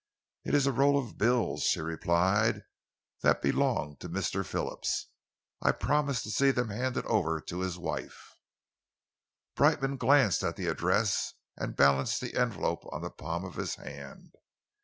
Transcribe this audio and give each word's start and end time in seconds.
"It 0.43 0.55
is 0.55 0.65
a 0.65 0.71
roll 0.71 0.97
of 0.97 1.19
bills," 1.19 1.61
she 1.61 1.79
replied, 1.79 2.63
"that 3.21 3.39
belonged 3.39 3.99
to 3.99 4.09
Mr. 4.09 4.43
Phillips. 4.43 5.09
I 5.61 5.71
promised 5.73 6.23
to 6.23 6.31
see 6.31 6.49
them 6.49 6.69
handed 6.69 7.05
over 7.05 7.39
to 7.39 7.59
his 7.59 7.77
wife." 7.77 8.33
Brightman 9.53 9.97
glanced 9.97 10.41
at 10.43 10.55
the 10.55 10.65
address 10.65 11.35
and 11.55 11.75
balanced 11.75 12.19
the 12.19 12.33
envelope 12.33 12.83
on 12.91 13.03
the 13.03 13.11
palm 13.11 13.45
of 13.45 13.57
his 13.57 13.75
hand. 13.75 14.31